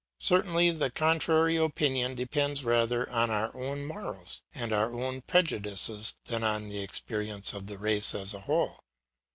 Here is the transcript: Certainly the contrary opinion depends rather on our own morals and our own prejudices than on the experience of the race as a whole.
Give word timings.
Certainly 0.17 0.71
the 0.71 0.89
contrary 0.89 1.57
opinion 1.57 2.15
depends 2.15 2.65
rather 2.65 3.07
on 3.11 3.29
our 3.29 3.55
own 3.55 3.85
morals 3.85 4.41
and 4.51 4.73
our 4.73 4.91
own 4.91 5.21
prejudices 5.21 6.15
than 6.25 6.43
on 6.43 6.69
the 6.69 6.79
experience 6.79 7.53
of 7.53 7.67
the 7.67 7.77
race 7.77 8.15
as 8.15 8.33
a 8.33 8.39
whole. 8.39 8.79